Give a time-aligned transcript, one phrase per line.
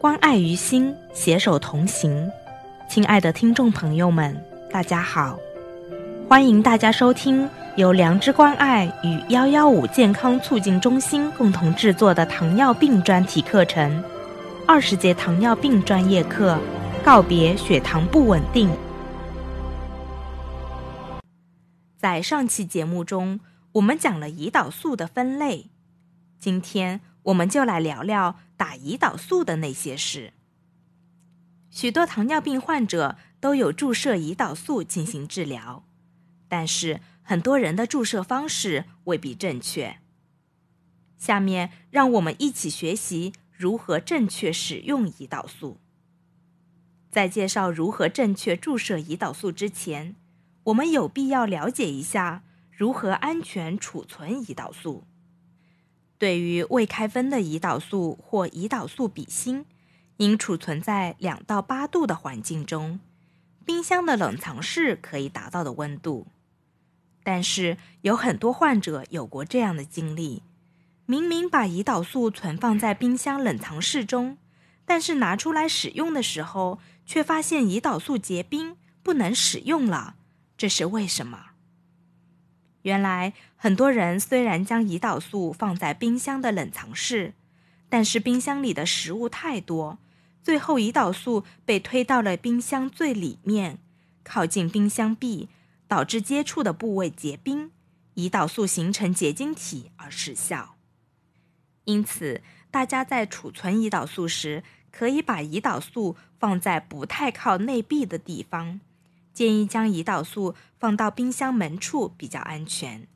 [0.00, 2.26] 关爱于心，携手同行。
[2.88, 4.34] 亲爱的听众朋友们，
[4.70, 5.38] 大家好，
[6.26, 7.46] 欢迎大家收听
[7.76, 14.02] 由良知关爱与幺幺五健康促进中心共同制作的糖尿病专题课程——
[14.66, 16.58] 二十节糖尿病专业课，
[17.04, 18.70] 告别血糖不稳定。
[21.98, 23.38] 在上期节目中，
[23.72, 25.66] 我们讲了胰岛素的分类，
[26.38, 30.32] 今天我们就来聊聊打胰岛素的那些事。
[31.70, 35.84] 许多糖尿病患者都有注射胰岛素进行治疗，
[36.48, 39.98] 但是很多人的注射方式未必正确。
[41.16, 45.78] 下面让我们一起学习如何正确使用胰岛素。
[47.10, 50.16] 在介绍如何正确注射胰岛素之前，
[50.64, 55.04] 我们有必要了解一下如何安全储存胰岛素。
[56.20, 59.64] 对于未开分的胰岛素或胰岛素笔芯，
[60.18, 63.00] 应储存在两到八度的环境中，
[63.64, 66.26] 冰箱的冷藏室可以达到的温度。
[67.22, 70.42] 但是有很多患者有过这样的经历：
[71.06, 74.36] 明明把胰岛素存放在冰箱冷藏室中，
[74.84, 80.16] 但是拿出来使用的时候，却发现胰岛素结冰，不能使用了。
[80.58, 81.49] 这是为什么？
[82.82, 87.34] 原来很多人虽然将胰岛素放在冰箱的冷藏室，
[87.88, 89.98] 但是冰箱里的食物太多，
[90.42, 93.78] 最后胰岛素被推到了冰箱最里面，
[94.22, 95.48] 靠近冰箱壁，
[95.86, 97.70] 导致接触的部位结冰，
[98.14, 100.76] 胰岛素形成结晶体而失效。
[101.84, 108.80] 因此，大家在储存胰岛素时，可以把胰岛素放在不太靠内壁的地方。
[109.32, 113.06] 建议将胰岛素放到冰箱门处比较安全，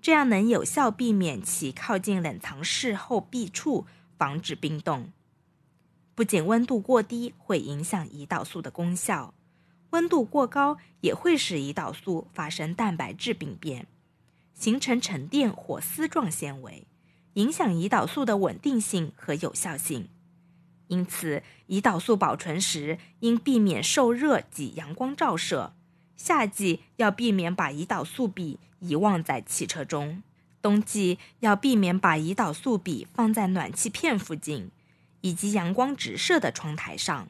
[0.00, 5.12] 这样能有效避免其靠近冷藏室后壁处，防止冰冻。
[6.14, 9.34] 不仅温度过低会影响胰岛素的功效，
[9.90, 13.86] 温度过高也会使胰岛素发生蛋白质病变，
[14.52, 16.88] 形成沉淀或丝状纤维，
[17.34, 20.08] 影响胰岛素的稳定性和有效性。
[20.88, 25.74] 因此，胰岛素保存时应避免受热及阳光照射。
[26.16, 30.22] 夏季要避免把胰岛素笔遗忘在汽车中；
[30.60, 34.70] 冬季要避免把胰岛素笔放在暖气片附近，
[35.20, 37.28] 以及阳光直射的窗台上。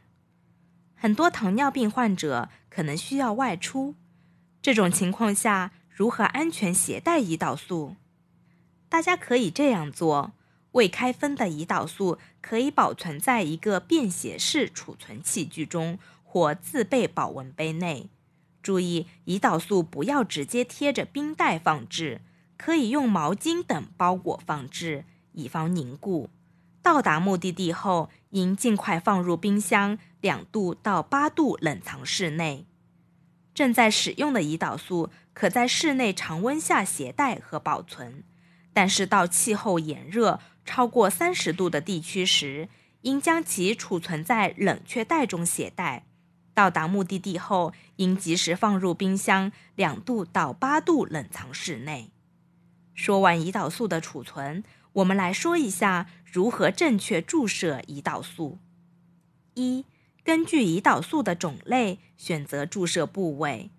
[0.94, 3.94] 很多糖尿病患者可能需要外出，
[4.62, 7.96] 这种情况下如何安全携带胰岛素？
[8.88, 10.32] 大家可以这样做。
[10.78, 18.08] 未开封的胰岛素可以保存在一个便携式储存器具中或自备保温杯内。
[18.62, 22.20] 注意，胰岛素不要直接贴着冰袋放置，
[22.56, 26.30] 可以用毛巾等包裹放置，以防凝固。
[26.80, 32.66] 到达目的地后，应尽快放入冰箱两度到八度冷藏室内。
[33.52, 38.22] 正在使用的胰岛素可在室内常温下携带和保存，
[38.72, 40.38] 但是到气候炎热。
[40.68, 42.68] 超过三十度的地区时，
[43.00, 46.04] 应将其储存在冷却袋中携带。
[46.52, 52.10] 到达目的地后，应及时放入冰箱两度到八度冷藏室内。
[52.92, 54.62] 说完胰岛素的储存，
[54.92, 58.58] 我们来说一下如何正确注射胰岛素。
[59.54, 59.86] 一、
[60.22, 63.70] 根据胰岛素的种类选择注射部位。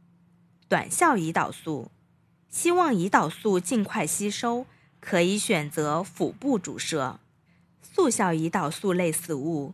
[0.67, 1.91] 短效胰岛素，
[2.49, 4.65] 希望胰岛素尽快吸收。
[4.99, 7.19] 可以选择腹部注射。
[7.81, 9.73] 速效胰岛素类似物，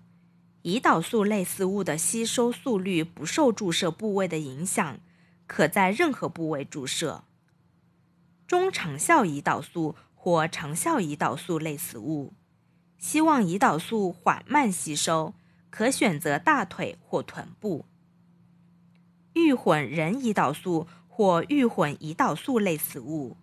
[0.64, 5.00] 胰岛素类似物的吸收速率不受注射部位的影响，
[5.46, 7.24] 可在任何部位注射。
[8.48, 12.34] 中长效胰岛素或长效胰岛素类似物，
[12.98, 15.34] 希望胰岛素缓慢吸收，
[15.70, 17.86] 可选择大腿或臀部。
[19.34, 23.36] 预混人胰岛素或预混胰岛素类似物。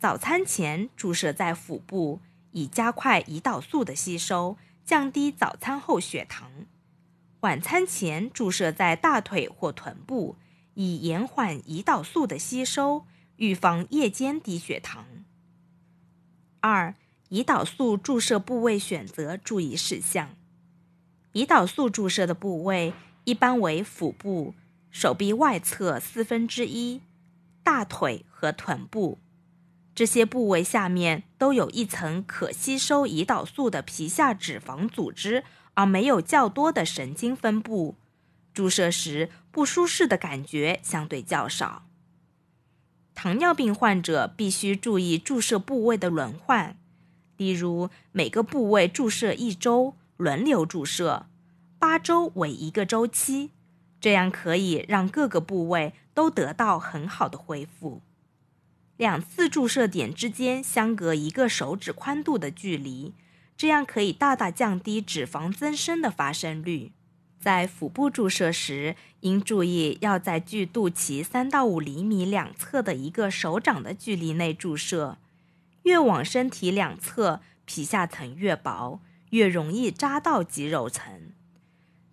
[0.00, 2.22] 早餐前注射在腹部，
[2.52, 6.64] 以加快胰岛素的吸收，降低早餐后血糖；
[7.40, 10.36] 晚餐前注射在大腿或臀部，
[10.72, 13.04] 以延缓胰岛素的吸收，
[13.36, 15.04] 预防夜间低血糖。
[16.60, 16.94] 二、
[17.28, 20.30] 胰岛素注射部位选择注意事项：
[21.34, 22.94] 胰岛素注射的部位
[23.24, 24.54] 一般为腹部、
[24.90, 27.02] 手臂外侧四分之一、
[27.62, 29.18] 大腿和臀部。
[29.94, 35.44] 这些部位下面都有一层可吸收胰岛素的皮下脂肪组织，
[35.74, 37.96] 而没有较多的神经分布。
[38.52, 41.84] 注射时不舒适的感觉相对较少。
[43.14, 46.76] 糖尿病患者必须注意注射部位的轮换，
[47.36, 51.26] 例如每个部位注射一周，轮流注射，
[51.78, 53.50] 八周为一个周期，
[54.00, 58.00] 这样可以让各个部位都得到很好的恢复。
[59.00, 63.14] 两次注射点之间相隔一个手指宽度的距离，
[63.56, 66.92] 这样可以大大降低脂肪增生的发生率。
[67.38, 75.16] 在腹部注射时，应注意要在距肚脐三到五厘米两侧的一个手掌的距离内注射。
[75.84, 79.00] 越往身体两侧，皮下层越薄，
[79.30, 81.32] 越容易扎到肌肉层。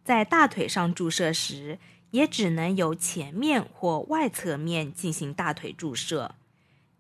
[0.06, 1.80] 在大腿上注射时，
[2.12, 6.36] 也只能由前面或外侧面进行大腿注射，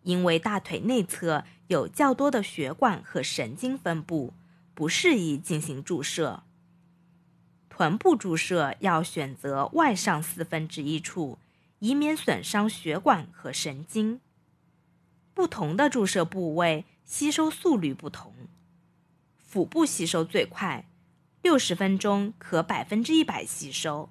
[0.07, 4.33] 因为大腿内侧有较多的血管和神经分布，
[4.74, 6.44] 不适宜进行注射。
[7.68, 11.38] 臀部注射要选择外上四分之一处，
[11.80, 14.21] 以免损伤血管和神经。
[15.33, 18.33] 不同的注射部位吸收速率不同，
[19.38, 20.88] 腹部吸收最快，
[21.42, 24.10] 六十分钟可百分之一百吸收；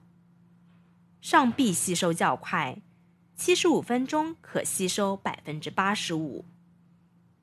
[1.23, 2.83] 上臂吸收较快，
[3.37, 6.47] 七十五分钟可吸收百分之八十五；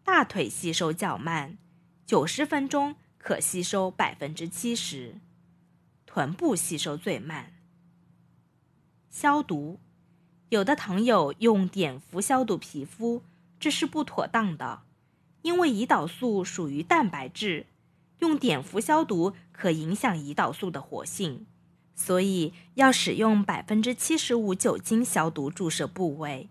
[0.04, 1.60] 大腿吸收较慢，
[2.04, 5.20] 九十分钟可吸收百分之七十。
[6.08, 7.54] 臀部吸收最慢。
[9.12, 9.80] 消毒，
[10.50, 13.22] 有的糖友用碘伏消毒皮肤，
[13.60, 14.82] 这是不妥当的，
[15.44, 17.68] 因为胰岛素属于蛋白质，
[18.18, 21.46] 用碘伏消毒可影响胰岛素的活性，
[21.96, 26.50] 所以要使用百分之七十五酒精消毒注射部位，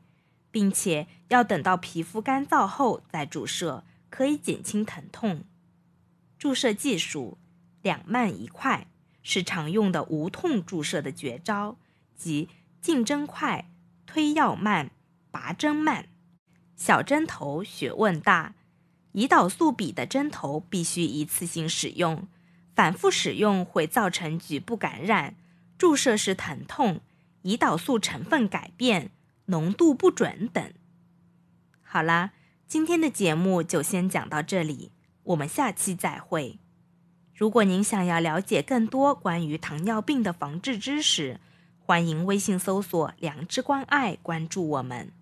[0.50, 5.44] 并且要等到皮肤干燥后再注射，可以减轻疼痛。
[6.38, 7.38] 注射技术
[7.82, 8.88] 两慢一快。
[9.24, 11.76] 是常用的无痛注射的绝招，
[12.16, 12.48] 即
[12.80, 13.70] 进针快、
[14.04, 14.90] 推药慢、
[15.30, 16.08] 拔针慢。
[16.74, 18.56] 小针头学问大，
[19.12, 22.26] 胰岛素笔的针头必须一次性使用，
[22.74, 25.34] 反复使用会造成局部感染、
[25.76, 27.00] 注射时疼痛、
[27.42, 29.10] 胰岛素成分改变、
[29.46, 30.72] 浓度不准等。
[31.82, 32.32] 好啦，
[32.66, 34.92] 今天的节目就先讲到这里，
[35.24, 36.58] 我们下期再会。
[37.34, 41.40] 如果您想要了解更多关于糖尿病的防治知识，
[41.78, 45.12] 欢迎微信搜索“良知关爱”，关注我们。